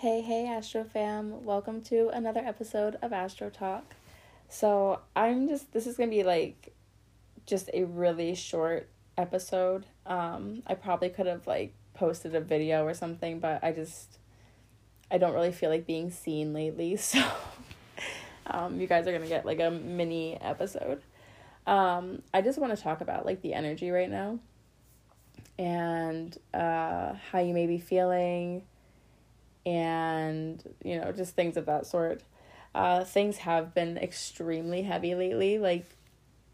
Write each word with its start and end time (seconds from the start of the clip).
Hey, 0.00 0.20
hey, 0.20 0.46
Astro 0.46 0.84
fam. 0.84 1.44
Welcome 1.44 1.80
to 1.86 2.08
another 2.10 2.38
episode 2.38 2.96
of 3.02 3.12
Astro 3.12 3.50
Talk. 3.50 3.96
So, 4.48 5.00
I'm 5.16 5.48
just, 5.48 5.72
this 5.72 5.88
is 5.88 5.96
going 5.96 6.08
to 6.08 6.14
be 6.14 6.22
like 6.22 6.72
just 7.46 7.68
a 7.74 7.82
really 7.82 8.36
short 8.36 8.88
episode. 9.16 9.86
Um, 10.06 10.62
I 10.68 10.74
probably 10.74 11.08
could 11.08 11.26
have 11.26 11.48
like 11.48 11.74
posted 11.94 12.36
a 12.36 12.40
video 12.40 12.84
or 12.84 12.94
something, 12.94 13.40
but 13.40 13.64
I 13.64 13.72
just, 13.72 14.18
I 15.10 15.18
don't 15.18 15.34
really 15.34 15.50
feel 15.50 15.68
like 15.68 15.84
being 15.84 16.12
seen 16.12 16.52
lately. 16.52 16.96
So, 17.02 17.20
um, 18.46 18.80
you 18.80 18.86
guys 18.86 19.04
are 19.08 19.10
going 19.10 19.22
to 19.22 19.28
get 19.28 19.44
like 19.44 19.58
a 19.58 19.68
mini 19.68 20.40
episode. 20.40 21.02
Um, 21.66 22.22
I 22.32 22.40
just 22.40 22.60
want 22.60 22.72
to 22.76 22.80
talk 22.80 23.00
about 23.00 23.26
like 23.26 23.42
the 23.42 23.52
energy 23.52 23.90
right 23.90 24.08
now 24.08 24.38
and 25.58 26.38
uh, 26.54 27.14
how 27.32 27.40
you 27.40 27.52
may 27.52 27.66
be 27.66 27.78
feeling 27.78 28.62
and 29.68 30.64
you 30.82 30.98
know 30.98 31.12
just 31.12 31.34
things 31.34 31.56
of 31.56 31.66
that 31.66 31.86
sort. 31.86 32.22
Uh, 32.74 33.04
things 33.04 33.38
have 33.38 33.74
been 33.74 33.98
extremely 33.98 34.82
heavy 34.82 35.14
lately. 35.14 35.58
Like 35.58 35.84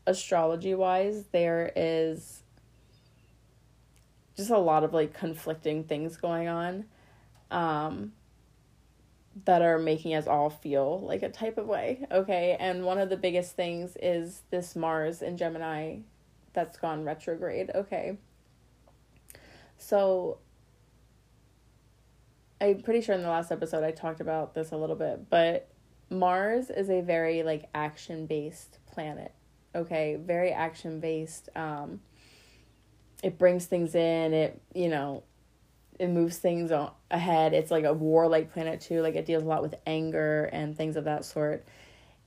astrology 0.06 0.74
wise 0.74 1.24
there 1.32 1.72
is 1.74 2.42
just 4.36 4.50
a 4.50 4.58
lot 4.58 4.84
of 4.84 4.92
like 4.92 5.14
conflicting 5.14 5.84
things 5.84 6.16
going 6.16 6.48
on 6.48 6.84
um, 7.50 8.12
that 9.44 9.62
are 9.62 9.78
making 9.78 10.14
us 10.14 10.26
all 10.26 10.50
feel 10.50 11.00
like 11.00 11.22
a 11.22 11.28
type 11.28 11.56
of 11.56 11.66
way 11.66 12.04
okay? 12.10 12.56
And 12.58 12.84
one 12.84 12.98
of 12.98 13.08
the 13.08 13.16
biggest 13.16 13.54
things 13.54 13.96
is 14.02 14.42
this 14.50 14.74
mars 14.76 15.22
in 15.22 15.36
gemini 15.36 15.98
that's 16.52 16.76
gone 16.76 17.04
retrograde 17.04 17.70
okay? 17.74 18.18
So 19.78 20.38
I'm 22.60 22.82
pretty 22.82 23.00
sure 23.00 23.14
in 23.14 23.22
the 23.22 23.28
last 23.28 23.50
episode 23.50 23.84
I 23.84 23.90
talked 23.90 24.20
about 24.20 24.54
this 24.54 24.72
a 24.72 24.76
little 24.76 24.96
bit, 24.96 25.28
but 25.28 25.68
Mars 26.10 26.70
is 26.70 26.90
a 26.90 27.00
very 27.00 27.42
like 27.42 27.68
action 27.74 28.26
based 28.26 28.78
planet. 28.86 29.32
Okay, 29.74 30.16
very 30.20 30.52
action 30.52 31.00
based. 31.00 31.48
Um, 31.56 32.00
it 33.22 33.38
brings 33.38 33.66
things 33.66 33.94
in. 33.94 34.32
It 34.32 34.62
you 34.74 34.88
know, 34.88 35.24
it 35.98 36.08
moves 36.08 36.38
things 36.38 36.70
on, 36.70 36.92
ahead. 37.10 37.54
It's 37.54 37.70
like 37.70 37.84
a 37.84 37.92
warlike 37.92 38.52
planet 38.52 38.80
too. 38.80 39.02
Like 39.02 39.16
it 39.16 39.26
deals 39.26 39.42
a 39.42 39.46
lot 39.46 39.62
with 39.62 39.74
anger 39.86 40.44
and 40.52 40.76
things 40.76 40.96
of 40.96 41.04
that 41.04 41.24
sort. 41.24 41.66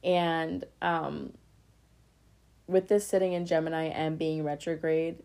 And 0.03 0.65
um, 0.81 1.33
with 2.67 2.87
this 2.87 3.07
sitting 3.07 3.33
in 3.33 3.45
Gemini 3.45 3.85
and 3.85 4.17
being 4.17 4.43
retrograde, 4.43 5.23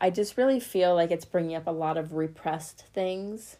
I 0.00 0.10
just 0.10 0.36
really 0.36 0.58
feel 0.58 0.94
like 0.94 1.10
it's 1.10 1.24
bringing 1.24 1.54
up 1.54 1.66
a 1.66 1.70
lot 1.70 1.96
of 1.96 2.14
repressed 2.14 2.86
things 2.92 3.58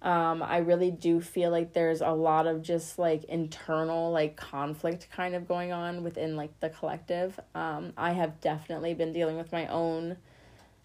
um, 0.00 0.42
I 0.42 0.58
really 0.58 0.92
do 0.92 1.20
feel 1.20 1.50
like 1.50 1.72
there's 1.72 2.00
a 2.00 2.10
lot 2.10 2.46
of 2.46 2.62
just 2.62 2.98
like 2.98 3.24
internal 3.24 4.12
like 4.12 4.36
conflict 4.36 5.08
kind 5.10 5.34
of 5.34 5.48
going 5.48 5.72
on 5.72 6.04
within 6.04 6.36
like 6.36 6.58
the 6.60 6.70
collective. 6.70 7.38
Um, 7.54 7.92
I 7.96 8.12
have 8.12 8.40
definitely 8.40 8.94
been 8.94 9.12
dealing 9.12 9.36
with 9.36 9.50
my 9.50 9.66
own 9.66 10.16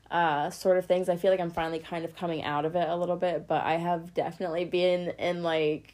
uh, 0.10 0.50
sort 0.50 0.78
of 0.78 0.86
things. 0.88 1.10
I 1.10 1.18
feel 1.18 1.30
like 1.30 1.40
I'm 1.40 1.52
finally 1.52 1.80
kind 1.80 2.06
of 2.06 2.16
coming 2.16 2.44
out 2.44 2.66
of 2.66 2.76
it 2.76 2.90
a 2.90 2.96
little 2.96 3.16
bit, 3.16 3.48
but 3.48 3.64
I 3.64 3.78
have 3.78 4.14
definitely 4.16 4.66
been 4.66 5.10
in 5.20 5.44
like 5.44 5.94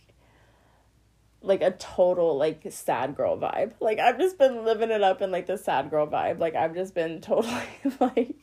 like 1.41 1.61
a 1.61 1.71
total 1.71 2.37
like 2.37 2.61
sad 2.69 3.17
girl 3.17 3.37
vibe. 3.37 3.73
Like 3.81 3.99
I've 3.99 4.17
just 4.17 4.37
been 4.37 4.63
living 4.63 4.91
it 4.91 5.03
up 5.03 5.21
in 5.21 5.29
like 5.29 5.45
the 5.45 5.57
sad 5.57 5.89
girl 5.89 6.07
vibe. 6.07 6.39
Like 6.39 6.55
I've 6.55 6.73
just 6.73 6.93
been 6.93 7.19
totally 7.21 7.63
like 7.99 8.35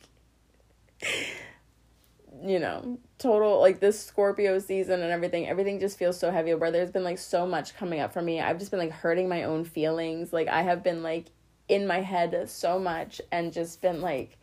you 2.43 2.59
know, 2.59 2.99
total 3.17 3.59
like 3.59 3.79
this 3.79 3.99
Scorpio 4.03 4.59
season 4.59 5.01
and 5.01 5.11
everything, 5.11 5.47
everything 5.47 5.79
just 5.79 5.97
feels 5.97 6.19
so 6.19 6.31
heavy 6.31 6.53
where 6.53 6.71
there's 6.71 6.91
been 6.91 7.03
like 7.03 7.17
so 7.17 7.45
much 7.45 7.75
coming 7.75 7.99
up 7.99 8.13
for 8.13 8.21
me. 8.21 8.39
I've 8.39 8.59
just 8.59 8.71
been 8.71 8.79
like 8.79 8.91
hurting 8.91 9.27
my 9.27 9.43
own 9.43 9.63
feelings. 9.65 10.31
Like 10.31 10.47
I 10.47 10.61
have 10.61 10.83
been 10.83 11.03
like 11.03 11.27
in 11.67 11.87
my 11.87 12.01
head 12.01 12.49
so 12.49 12.79
much 12.79 13.21
and 13.31 13.51
just 13.51 13.81
been 13.81 14.01
like 14.01 14.37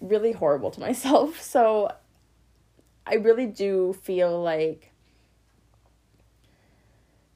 really 0.00 0.32
horrible 0.32 0.70
to 0.72 0.80
myself. 0.88 1.40
So 1.40 1.90
I 3.06 3.14
really 3.14 3.46
do 3.46 3.92
feel 3.92 4.42
like 4.42 4.92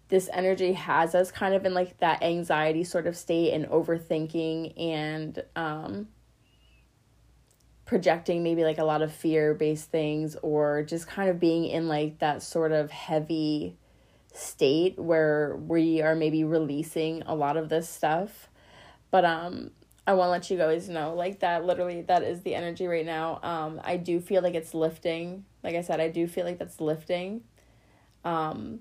this 0.08 0.30
energy 0.32 0.72
has 0.72 1.14
us 1.14 1.30
kind 1.30 1.54
of 1.54 1.66
in 1.66 1.74
like 1.74 1.98
that 1.98 2.22
anxiety 2.22 2.82
sort 2.82 3.06
of 3.06 3.16
state 3.16 3.52
and 3.52 3.66
overthinking 3.66 4.72
and 4.80 5.42
um 5.54 6.08
projecting 7.88 8.42
maybe 8.42 8.64
like 8.64 8.76
a 8.76 8.84
lot 8.84 9.00
of 9.00 9.10
fear 9.10 9.54
based 9.54 9.90
things 9.90 10.36
or 10.42 10.82
just 10.82 11.08
kind 11.08 11.30
of 11.30 11.40
being 11.40 11.64
in 11.64 11.88
like 11.88 12.18
that 12.18 12.42
sort 12.42 12.70
of 12.70 12.90
heavy 12.90 13.74
state 14.34 14.98
where 14.98 15.56
we 15.56 16.02
are 16.02 16.14
maybe 16.14 16.44
releasing 16.44 17.22
a 17.22 17.34
lot 17.34 17.56
of 17.56 17.70
this 17.70 17.88
stuff. 17.88 18.48
But 19.10 19.24
um 19.24 19.70
i 20.06 20.12
want 20.12 20.28
to 20.28 20.32
let 20.32 20.50
you 20.50 20.58
guys 20.58 20.88
know 20.88 21.14
like 21.14 21.40
that 21.40 21.64
literally 21.64 22.02
that 22.02 22.22
is 22.22 22.42
the 22.42 22.54
energy 22.54 22.86
right 22.86 23.06
now. 23.06 23.40
Um 23.42 23.80
i 23.82 23.96
do 23.96 24.20
feel 24.20 24.42
like 24.42 24.54
it's 24.54 24.74
lifting. 24.74 25.46
Like 25.64 25.74
i 25.74 25.80
said 25.80 25.98
i 25.98 26.08
do 26.08 26.28
feel 26.28 26.44
like 26.44 26.58
that's 26.58 26.82
lifting 26.82 27.40
um 28.22 28.80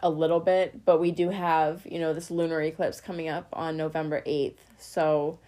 a 0.00 0.10
little 0.10 0.40
bit. 0.40 0.84
But 0.84 0.98
we 0.98 1.12
do 1.12 1.28
have 1.28 1.86
you 1.88 2.00
know 2.00 2.12
this 2.12 2.28
lunar 2.28 2.60
eclipse 2.60 3.00
coming 3.00 3.28
up 3.28 3.46
on 3.52 3.76
november 3.76 4.20
8th 4.26 4.56
so 4.78 5.38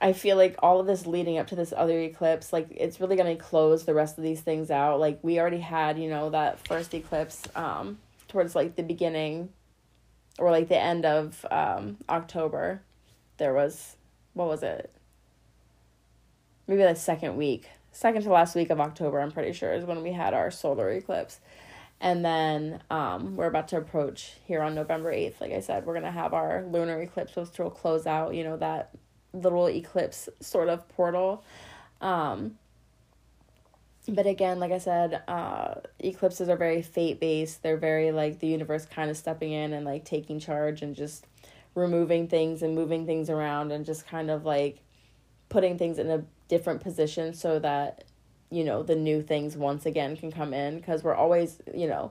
I 0.00 0.12
feel 0.14 0.36
like 0.36 0.56
all 0.60 0.80
of 0.80 0.86
this 0.86 1.06
leading 1.06 1.38
up 1.38 1.48
to 1.48 1.56
this 1.56 1.74
other 1.76 2.00
eclipse, 2.00 2.52
like 2.52 2.68
it's 2.70 3.00
really 3.00 3.16
gonna 3.16 3.36
close 3.36 3.84
the 3.84 3.94
rest 3.94 4.16
of 4.16 4.24
these 4.24 4.40
things 4.40 4.70
out. 4.70 4.98
Like 4.98 5.18
we 5.22 5.38
already 5.38 5.60
had, 5.60 5.98
you 5.98 6.08
know, 6.08 6.30
that 6.30 6.66
first 6.66 6.94
eclipse 6.94 7.42
um 7.54 7.98
towards 8.28 8.54
like 8.54 8.76
the 8.76 8.82
beginning 8.82 9.50
or 10.38 10.50
like 10.50 10.68
the 10.68 10.78
end 10.78 11.04
of 11.04 11.44
um 11.50 11.98
October. 12.08 12.80
There 13.36 13.52
was 13.52 13.96
what 14.32 14.48
was 14.48 14.62
it? 14.62 14.90
Maybe 16.66 16.82
the 16.82 16.94
second 16.94 17.36
week. 17.36 17.68
Second 17.92 18.22
to 18.22 18.30
last 18.30 18.54
week 18.54 18.70
of 18.70 18.80
October, 18.80 19.20
I'm 19.20 19.32
pretty 19.32 19.52
sure, 19.52 19.72
is 19.72 19.84
when 19.84 20.02
we 20.02 20.12
had 20.12 20.32
our 20.32 20.50
solar 20.50 20.90
eclipse. 20.90 21.40
And 22.00 22.24
then 22.24 22.80
um, 22.90 23.36
we're 23.36 23.46
about 23.46 23.68
to 23.68 23.76
approach 23.76 24.34
here 24.46 24.62
on 24.62 24.74
November 24.74 25.12
8th. 25.12 25.40
Like 25.40 25.52
I 25.52 25.60
said, 25.60 25.84
we're 25.84 25.92
going 25.94 26.04
to 26.04 26.10
have 26.10 26.32
our 26.32 26.64
lunar 26.70 27.00
eclipse, 27.02 27.36
which 27.36 27.58
will 27.58 27.70
close 27.70 28.06
out, 28.06 28.34
you 28.34 28.44
know, 28.44 28.56
that 28.56 28.90
little 29.32 29.66
eclipse 29.66 30.28
sort 30.40 30.68
of 30.68 30.88
portal. 30.88 31.44
Um, 32.00 32.58
but 34.08 34.26
again, 34.26 34.58
like 34.58 34.72
I 34.72 34.78
said, 34.78 35.22
uh, 35.28 35.74
eclipses 35.98 36.48
are 36.48 36.56
very 36.56 36.82
fate 36.82 37.20
based. 37.20 37.62
They're 37.62 37.76
very 37.76 38.12
like 38.12 38.40
the 38.40 38.46
universe 38.46 38.86
kind 38.86 39.10
of 39.10 39.16
stepping 39.16 39.52
in 39.52 39.72
and 39.72 39.84
like 39.84 40.04
taking 40.04 40.40
charge 40.40 40.82
and 40.82 40.96
just 40.96 41.26
removing 41.74 42.26
things 42.26 42.62
and 42.62 42.74
moving 42.74 43.06
things 43.06 43.30
around 43.30 43.72
and 43.72 43.84
just 43.84 44.06
kind 44.06 44.30
of 44.30 44.44
like 44.44 44.82
putting 45.48 45.78
things 45.78 45.98
in 45.98 46.10
a 46.10 46.24
different 46.48 46.80
position 46.80 47.32
so 47.32 47.58
that 47.58 48.04
you 48.50 48.64
know 48.64 48.82
the 48.82 48.96
new 48.96 49.22
things 49.22 49.56
once 49.56 49.86
again 49.86 50.16
can 50.16 50.32
come 50.32 50.52
in 50.52 50.76
because 50.78 51.04
we're 51.04 51.14
always 51.14 51.58
you 51.72 51.86
know 51.86 52.10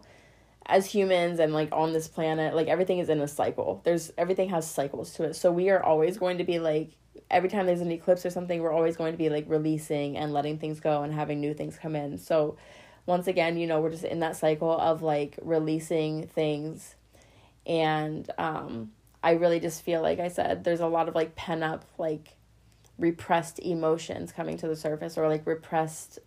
as 0.65 0.85
humans 0.85 1.39
and 1.39 1.51
like 1.51 1.69
on 1.73 1.91
this 1.91 2.07
planet 2.07 2.55
like 2.55 2.67
everything 2.67 2.99
is 2.99 3.09
in 3.09 3.19
a 3.19 3.27
cycle 3.27 3.81
there's 3.83 4.11
everything 4.17 4.49
has 4.49 4.69
cycles 4.69 5.13
to 5.13 5.23
it 5.23 5.35
so 5.35 5.51
we 5.51 5.69
are 5.69 5.83
always 5.83 6.17
going 6.17 6.37
to 6.37 6.43
be 6.43 6.59
like 6.59 6.91
every 7.29 7.49
time 7.49 7.65
there's 7.65 7.81
an 7.81 7.91
eclipse 7.91 8.25
or 8.25 8.29
something, 8.29 8.61
we're 8.61 8.71
always 8.71 8.97
going 8.97 9.11
to 9.11 9.17
be 9.17 9.29
like 9.29 9.45
releasing 9.47 10.17
and 10.17 10.33
letting 10.33 10.57
things 10.57 10.79
go 10.79 11.03
and 11.03 11.13
having 11.13 11.39
new 11.39 11.53
things 11.53 11.77
come 11.77 11.95
in. 11.95 12.17
So 12.17 12.57
once 13.05 13.27
again, 13.27 13.57
you 13.57 13.67
know, 13.67 13.81
we're 13.81 13.91
just 13.91 14.03
in 14.03 14.19
that 14.19 14.35
cycle 14.35 14.77
of 14.79 15.01
like 15.01 15.37
releasing 15.41 16.27
things. 16.27 16.95
And 17.65 18.29
um 18.37 18.91
I 19.21 19.31
really 19.31 19.59
just 19.59 19.83
feel 19.83 20.01
like 20.01 20.19
I 20.19 20.29
said 20.29 20.63
there's 20.63 20.79
a 20.79 20.87
lot 20.87 21.09
of 21.09 21.15
like 21.15 21.35
pent 21.35 21.63
up 21.63 21.85
like 21.97 22.35
repressed 22.97 23.59
emotions 23.59 24.31
coming 24.31 24.57
to 24.57 24.67
the 24.67 24.75
surface 24.75 25.17
or 25.17 25.27
like 25.27 25.45
repressed 25.45 26.19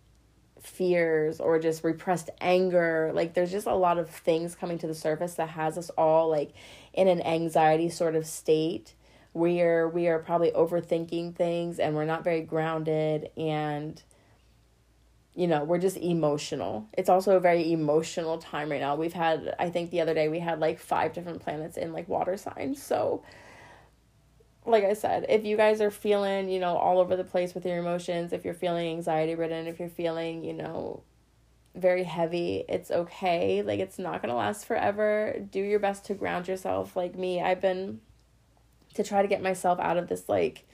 fears 0.61 1.39
or 1.39 1.59
just 1.59 1.83
repressed 1.83 2.29
anger. 2.39 3.11
Like 3.13 3.33
there's 3.33 3.51
just 3.51 3.67
a 3.67 3.75
lot 3.75 3.97
of 3.97 4.09
things 4.09 4.55
coming 4.55 4.77
to 4.79 4.87
the 4.87 4.95
surface 4.95 5.35
that 5.35 5.49
has 5.49 5.77
us 5.77 5.89
all 5.91 6.29
like 6.29 6.53
in 6.93 7.07
an 7.07 7.21
anxiety 7.21 7.89
sort 7.89 8.15
of 8.15 8.25
state 8.25 8.93
we 9.33 9.61
are 9.61 9.89
we 9.89 10.07
are 10.07 10.19
probably 10.19 10.51
overthinking 10.51 11.35
things 11.35 11.79
and 11.79 11.95
we're 11.95 12.05
not 12.05 12.23
very 12.23 12.41
grounded 12.41 13.29
and 13.35 14.01
you 15.35 15.47
know 15.47 15.63
we're 15.63 15.79
just 15.79 15.97
emotional. 15.97 16.87
It's 16.93 17.09
also 17.09 17.35
a 17.35 17.39
very 17.39 17.71
emotional 17.71 18.37
time 18.37 18.69
right 18.69 18.81
now. 18.81 18.95
We've 18.95 19.13
had 19.13 19.55
i 19.59 19.69
think 19.69 19.89
the 19.89 20.01
other 20.01 20.13
day 20.13 20.27
we 20.29 20.39
had 20.39 20.59
like 20.59 20.79
five 20.79 21.13
different 21.13 21.41
planets 21.41 21.77
in 21.77 21.93
like 21.93 22.07
water 22.07 22.37
signs. 22.37 22.81
So 22.81 23.23
like 24.65 24.85
i 24.85 24.93
said 24.93 25.25
if 25.27 25.43
you 25.43 25.57
guys 25.57 25.81
are 25.81 25.91
feeling 25.91 26.47
you 26.47 26.57
know 26.57 26.77
all 26.77 26.97
over 26.99 27.17
the 27.17 27.23
place 27.23 27.53
with 27.53 27.65
your 27.65 27.77
emotions 27.79 28.31
if 28.31 28.45
you're 28.45 28.53
feeling 28.53 28.87
anxiety 28.87 29.35
ridden 29.35 29.67
if 29.67 29.77
you're 29.77 29.89
feeling 29.89 30.41
you 30.41 30.53
know 30.53 31.03
very 31.75 32.03
heavy 32.03 32.63
it's 32.69 32.91
okay. 32.91 33.63
Like 33.63 33.79
it's 33.79 33.97
not 33.97 34.21
gonna 34.21 34.35
last 34.35 34.65
forever. 34.65 35.35
Do 35.49 35.59
your 35.59 35.79
best 35.79 36.05
to 36.05 36.13
ground 36.13 36.47
yourself. 36.47 36.95
Like 36.95 37.15
me 37.15 37.41
i've 37.41 37.61
been 37.61 37.99
to 38.95 39.03
try 39.03 39.21
to 39.21 39.27
get 39.27 39.41
myself 39.41 39.79
out 39.79 39.97
of 39.97 40.07
this 40.07 40.29
like 40.29 40.65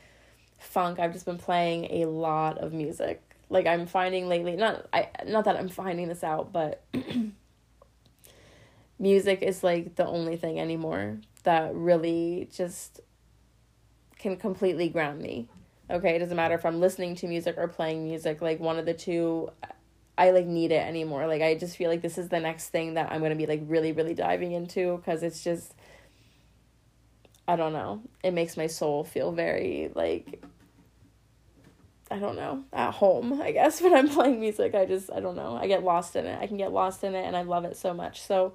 funk, 0.57 0.99
I've 0.99 1.13
just 1.13 1.25
been 1.25 1.37
playing 1.37 2.01
a 2.01 2.05
lot 2.05 2.57
of 2.57 2.73
music. 2.73 3.21
like 3.49 3.65
I'm 3.65 3.87
finding 3.87 4.27
lately 4.27 4.55
not 4.55 4.87
I 4.93 5.09
not 5.25 5.45
that 5.45 5.55
I'm 5.55 5.69
finding 5.69 6.07
this 6.07 6.23
out, 6.23 6.51
but 6.51 6.83
music 8.99 9.41
is 9.41 9.63
like 9.63 9.95
the 9.95 10.05
only 10.05 10.35
thing 10.35 10.59
anymore 10.59 11.17
that 11.43 11.73
really 11.73 12.49
just 12.53 12.99
can 14.17 14.35
completely 14.35 14.89
ground 14.89 15.21
me. 15.21 15.47
Okay, 15.89 16.15
it 16.15 16.19
doesn't 16.19 16.35
matter 16.35 16.53
if 16.53 16.65
I'm 16.65 16.79
listening 16.79 17.15
to 17.15 17.27
music 17.27 17.55
or 17.57 17.67
playing 17.67 18.03
music, 18.03 18.41
like 18.41 18.59
one 18.59 18.77
of 18.77 18.85
the 18.85 18.93
two 18.93 19.49
I 20.17 20.31
like 20.31 20.45
need 20.45 20.73
it 20.73 20.85
anymore. 20.85 21.25
Like 21.27 21.41
I 21.41 21.55
just 21.55 21.77
feel 21.77 21.89
like 21.89 22.01
this 22.01 22.17
is 22.17 22.27
the 22.27 22.41
next 22.41 22.69
thing 22.69 22.95
that 22.95 23.09
I'm 23.09 23.19
going 23.19 23.31
to 23.31 23.37
be 23.37 23.45
like 23.45 23.61
really 23.65 23.93
really 23.93 24.13
diving 24.13 24.51
into 24.51 25.01
cuz 25.05 25.23
it's 25.23 25.43
just 25.43 25.73
I 27.49 27.55
don't 27.55 27.73
know. 27.73 28.03
It 28.23 28.31
makes 28.35 28.57
my 28.57 28.67
soul 28.67 29.03
feel 29.03 29.31
very 29.31 29.91
like 29.95 30.43
I 32.11 32.17
don't 32.17 32.35
know, 32.35 32.63
at 32.73 32.91
home, 32.91 33.41
I 33.41 33.51
guess, 33.51 33.81
when 33.83 33.93
I'm 33.93 34.07
playing 34.07 34.39
music. 34.39 34.75
I 34.75 34.85
just, 34.85 35.11
I 35.11 35.19
don't 35.19 35.35
know. 35.35 35.55
I 35.55 35.67
get 35.67 35.83
lost 35.83 36.15
in 36.15 36.25
it. 36.25 36.39
I 36.39 36.45
can 36.47 36.57
get 36.57 36.71
lost 36.71 37.03
in 37.03 37.15
it 37.15 37.23
and 37.23 37.35
I 37.35 37.41
love 37.41 37.65
it 37.65 37.75
so 37.75 37.93
much. 37.93 38.21
So, 38.21 38.53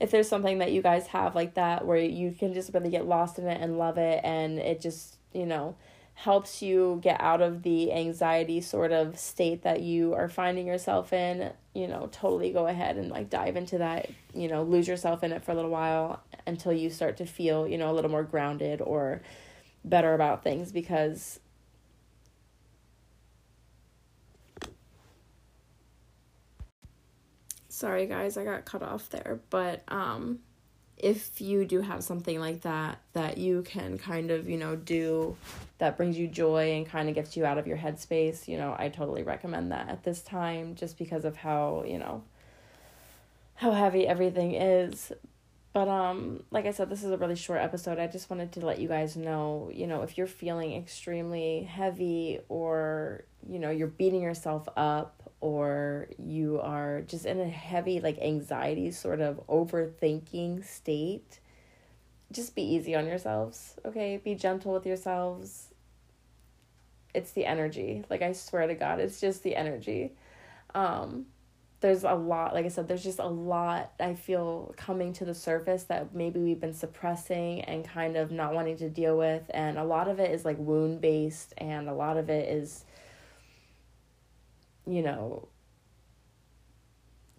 if 0.00 0.10
there's 0.10 0.28
something 0.28 0.58
that 0.58 0.72
you 0.72 0.82
guys 0.82 1.06
have 1.08 1.36
like 1.36 1.54
that 1.54 1.86
where 1.86 1.96
you 1.96 2.32
can 2.32 2.54
just 2.54 2.74
really 2.74 2.90
get 2.90 3.06
lost 3.06 3.38
in 3.38 3.46
it 3.46 3.60
and 3.60 3.78
love 3.78 3.98
it 3.98 4.20
and 4.24 4.58
it 4.58 4.80
just, 4.80 5.16
you 5.32 5.46
know, 5.46 5.76
helps 6.14 6.62
you 6.62 7.00
get 7.02 7.20
out 7.20 7.42
of 7.42 7.62
the 7.62 7.92
anxiety 7.92 8.60
sort 8.60 8.92
of 8.92 9.18
state 9.18 9.62
that 9.62 9.82
you 9.82 10.14
are 10.14 10.28
finding 10.28 10.66
yourself 10.66 11.12
in, 11.12 11.52
you 11.74 11.88
know, 11.88 12.08
totally 12.12 12.52
go 12.52 12.66
ahead 12.66 12.96
and 12.96 13.10
like 13.10 13.28
dive 13.28 13.56
into 13.56 13.78
that, 13.78 14.08
you 14.32 14.48
know, 14.48 14.62
lose 14.62 14.86
yourself 14.86 15.24
in 15.24 15.32
it 15.32 15.44
for 15.44 15.52
a 15.52 15.54
little 15.54 15.70
while 15.70 16.22
until 16.46 16.72
you 16.72 16.88
start 16.88 17.16
to 17.16 17.26
feel, 17.26 17.66
you 17.66 17.76
know, 17.76 17.90
a 17.90 17.94
little 17.94 18.10
more 18.10 18.22
grounded 18.22 18.80
or 18.80 19.22
better 19.84 20.14
about 20.14 20.42
things 20.42 20.72
because 20.72 21.40
sorry 27.68 28.06
guys 28.06 28.36
i 28.36 28.44
got 28.44 28.64
cut 28.64 28.82
off 28.82 29.10
there 29.10 29.40
but 29.50 29.82
um 29.88 30.38
if 30.96 31.40
you 31.40 31.64
do 31.64 31.80
have 31.80 32.04
something 32.04 32.38
like 32.38 32.60
that 32.62 32.98
that 33.12 33.36
you 33.36 33.62
can 33.62 33.98
kind 33.98 34.30
of 34.30 34.48
you 34.48 34.56
know 34.56 34.76
do 34.76 35.36
that 35.78 35.96
brings 35.96 36.16
you 36.16 36.28
joy 36.28 36.72
and 36.72 36.86
kind 36.86 37.08
of 37.08 37.14
gets 37.14 37.36
you 37.36 37.44
out 37.44 37.58
of 37.58 37.66
your 37.66 37.76
headspace 37.76 38.46
you 38.46 38.56
know 38.56 38.74
i 38.78 38.88
totally 38.88 39.22
recommend 39.22 39.72
that 39.72 39.88
at 39.88 40.04
this 40.04 40.22
time 40.22 40.74
just 40.74 40.96
because 40.96 41.24
of 41.24 41.36
how 41.36 41.84
you 41.86 41.98
know 41.98 42.22
how 43.56 43.72
heavy 43.72 44.06
everything 44.06 44.54
is. 44.54 45.12
But 45.72 45.88
um 45.88 46.44
like 46.52 46.66
i 46.66 46.70
said 46.70 46.88
this 46.88 47.02
is 47.02 47.10
a 47.10 47.16
really 47.16 47.34
short 47.34 47.60
episode. 47.60 47.98
I 47.98 48.06
just 48.06 48.30
wanted 48.30 48.52
to 48.52 48.64
let 48.64 48.78
you 48.78 48.86
guys 48.86 49.16
know 49.16 49.70
you 49.74 49.86
know 49.86 50.02
if 50.02 50.16
you're 50.16 50.28
feeling 50.28 50.74
extremely 50.74 51.64
heavy 51.64 52.38
or 52.48 53.24
you 53.48 53.58
know 53.58 53.70
you're 53.70 53.88
beating 53.88 54.22
yourself 54.22 54.68
up 54.76 55.23
or 55.44 56.08
you 56.18 56.58
are 56.62 57.02
just 57.02 57.26
in 57.26 57.38
a 57.38 57.46
heavy 57.46 58.00
like 58.00 58.18
anxiety 58.18 58.90
sort 58.90 59.20
of 59.20 59.46
overthinking 59.46 60.64
state 60.64 61.38
just 62.32 62.54
be 62.54 62.62
easy 62.62 62.94
on 62.94 63.06
yourselves 63.06 63.76
okay? 63.84 64.16
Be 64.16 64.34
gentle 64.34 64.72
with 64.72 64.86
yourselves. 64.86 65.68
It's 67.12 67.32
the 67.32 67.44
energy. 67.44 68.04
Like 68.08 68.22
i 68.22 68.32
swear 68.32 68.66
to 68.66 68.74
god 68.74 69.00
it's 69.00 69.20
just 69.20 69.42
the 69.42 69.54
energy. 69.54 70.12
Um 70.74 71.26
there's 71.80 72.04
a 72.04 72.14
lot 72.14 72.54
like 72.54 72.64
i 72.64 72.68
said 72.68 72.88
there's 72.88 73.02
just 73.02 73.18
a 73.18 73.26
lot 73.26 73.92
i 74.00 74.14
feel 74.14 74.72
coming 74.74 75.12
to 75.12 75.26
the 75.26 75.34
surface 75.34 75.82
that 75.84 76.14
maybe 76.14 76.40
we've 76.40 76.60
been 76.60 76.72
suppressing 76.72 77.60
and 77.60 77.84
kind 77.86 78.16
of 78.16 78.30
not 78.30 78.54
wanting 78.54 78.78
to 78.78 78.88
deal 78.88 79.18
with 79.18 79.42
and 79.52 79.76
a 79.76 79.84
lot 79.84 80.08
of 80.08 80.18
it 80.18 80.30
is 80.30 80.46
like 80.46 80.56
wound 80.58 81.02
based 81.02 81.52
and 81.58 81.86
a 81.86 81.92
lot 81.92 82.16
of 82.16 82.30
it 82.30 82.48
is 82.48 82.86
you 84.86 85.02
know 85.02 85.48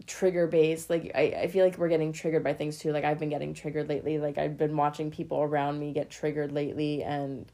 trigger 0.07 0.45
based 0.45 0.89
like 0.89 1.11
I, 1.15 1.21
I 1.43 1.47
feel 1.47 1.65
like 1.65 1.77
we're 1.77 1.89
getting 1.89 2.13
triggered 2.13 2.43
by 2.43 2.53
things 2.53 2.77
too 2.77 2.91
like 2.91 3.03
i've 3.03 3.17
been 3.17 3.29
getting 3.29 3.53
triggered 3.53 3.89
lately 3.89 4.19
like 4.19 4.37
i've 4.37 4.57
been 4.57 4.77
watching 4.77 5.09
people 5.09 5.41
around 5.41 5.79
me 5.79 5.93
get 5.93 6.11
triggered 6.11 6.51
lately 6.51 7.01
and 7.01 7.51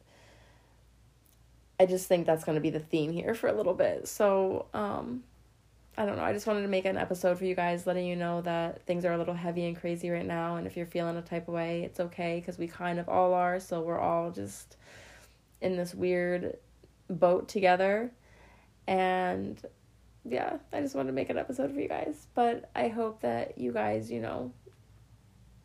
i 1.79 1.85
just 1.85 2.07
think 2.07 2.25
that's 2.25 2.43
going 2.43 2.55
to 2.55 2.61
be 2.61 2.69
the 2.69 2.79
theme 2.79 3.11
here 3.11 3.33
for 3.33 3.47
a 3.47 3.53
little 3.53 3.73
bit. 3.73 4.07
So 4.07 4.65
um 4.73 5.23
i 5.97 6.05
don't 6.05 6.17
know 6.17 6.23
i 6.23 6.33
just 6.33 6.47
wanted 6.47 6.63
to 6.63 6.67
make 6.67 6.85
an 6.85 6.97
episode 6.97 7.37
for 7.37 7.45
you 7.45 7.55
guys 7.55 7.87
letting 7.87 8.05
you 8.05 8.17
know 8.17 8.41
that 8.41 8.85
things 8.85 9.05
are 9.05 9.13
a 9.13 9.17
little 9.17 9.33
heavy 9.33 9.65
and 9.65 9.79
crazy 9.79 10.09
right 10.09 10.25
now 10.25 10.57
and 10.57 10.67
if 10.67 10.75
you're 10.75 10.85
feeling 10.85 11.15
a 11.15 11.21
type 11.21 11.47
of 11.47 11.53
way 11.53 11.83
it's 11.83 11.99
okay 11.99 12.39
because 12.39 12.57
we 12.57 12.67
kind 12.67 12.99
of 12.99 13.07
all 13.07 13.33
are 13.33 13.59
so 13.59 13.81
we're 13.81 13.99
all 13.99 14.31
just 14.31 14.75
in 15.61 15.77
this 15.77 15.93
weird 15.93 16.57
boat 17.09 17.47
together. 17.47 18.11
And 18.87 19.61
yeah, 20.23 20.57
I 20.71 20.81
just 20.81 20.95
wanted 20.95 21.07
to 21.07 21.13
make 21.13 21.29
an 21.29 21.37
episode 21.37 21.73
for 21.73 21.79
you 21.79 21.87
guys. 21.87 22.27
But 22.35 22.69
I 22.75 22.89
hope 22.89 23.21
that 23.21 23.57
you 23.57 23.71
guys, 23.71 24.11
you 24.11 24.21
know, 24.21 24.51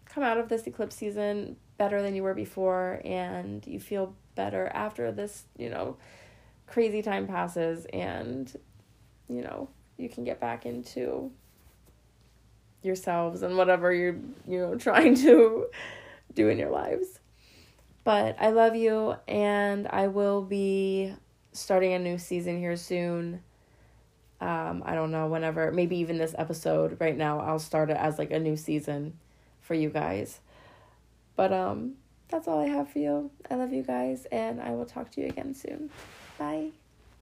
come 0.07 0.23
out 0.23 0.39
of 0.39 0.49
this 0.49 0.67
eclipse 0.67 0.97
season 0.97 1.57
better 1.77 2.01
than 2.01 2.15
you 2.15 2.23
were 2.23 2.35
before 2.35 3.01
and 3.05 3.67
you 3.67 3.79
feel 3.79 4.15
better 4.35 4.71
after 4.73 5.13
this, 5.13 5.45
you 5.59 5.69
know, 5.69 5.97
crazy 6.67 7.03
time 7.03 7.27
passes 7.27 7.87
and, 7.93 8.57
you 9.29 9.43
know, 9.43 9.69
you 9.99 10.09
can 10.09 10.25
get 10.25 10.41
back 10.41 10.65
into 10.65 11.31
yourselves 12.83 13.43
and 13.43 13.57
whatever 13.57 13.93
you're, 13.93 14.17
you 14.49 14.59
know, 14.59 14.75
trying 14.79 15.15
to 15.17 15.67
do 16.35 16.49
in 16.49 16.59
your 16.59 16.71
lives. 16.71 17.21
But 18.05 18.37
I 18.41 18.51
love 18.51 18.75
you 18.75 19.17
and 19.29 19.87
I 19.89 20.07
will 20.07 20.41
be 20.41 21.13
starting 21.53 21.93
a 21.93 21.99
new 21.99 22.17
season 22.17 22.59
here 22.59 22.77
soon 22.77 23.43
um, 24.41 24.83
I 24.85 24.95
don't 24.95 25.11
know, 25.11 25.27
whenever, 25.27 25.71
maybe 25.73 25.97
even 25.99 26.19
this 26.19 26.35
episode 26.37 26.99
right 27.01 27.17
now, 27.17 27.41
I'll 27.41 27.59
start 27.59 27.91
it 27.91 27.97
as 27.97 28.19
like 28.19 28.31
a 28.31 28.39
new 28.39 28.57
season 28.57 29.19
for 29.61 29.75
you 29.75 29.89
guys. 29.89 30.41
But 31.37 31.53
um, 31.53 31.95
that's 32.29 32.49
all 32.49 32.61
I 32.61 32.69
have 32.69 32.91
for 32.91 32.99
you. 32.99 33.31
I 33.51 33.55
love 33.55 33.73
you 33.73 33.83
guys, 33.83 34.27
and 34.33 34.61
I 34.61 34.71
will 34.71 34.87
talk 34.87 35.11
to 35.13 35.21
you 35.21 35.27
again 35.29 35.55
soon. 35.55 35.91
Bye. 36.39 36.71